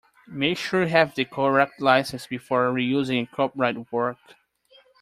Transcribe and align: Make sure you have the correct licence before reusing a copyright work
Make 0.27 0.57
sure 0.57 0.81
you 0.81 0.87
have 0.89 1.13
the 1.13 1.25
correct 1.25 1.79
licence 1.79 2.25
before 2.25 2.71
reusing 2.73 3.21
a 3.31 3.35
copyright 3.35 3.91
work 3.93 4.17